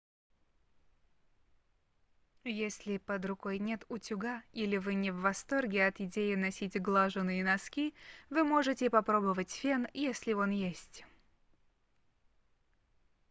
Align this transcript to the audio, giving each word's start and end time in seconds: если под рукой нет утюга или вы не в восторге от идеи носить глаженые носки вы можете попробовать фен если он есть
если 2.43 2.97
под 2.97 3.23
рукой 3.25 3.59
нет 3.59 3.83
утюга 3.87 4.41
или 4.51 4.77
вы 4.77 4.95
не 4.95 5.11
в 5.11 5.17
восторге 5.21 5.85
от 5.85 5.99
идеи 6.01 6.33
носить 6.33 6.81
глаженые 6.81 7.43
носки 7.43 7.93
вы 8.31 8.43
можете 8.43 8.89
попробовать 8.89 9.51
фен 9.51 9.87
если 9.93 10.33
он 10.33 10.49
есть 10.49 11.05